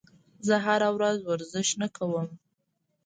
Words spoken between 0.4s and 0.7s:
زه